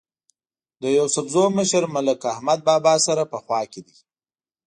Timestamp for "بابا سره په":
2.67-3.37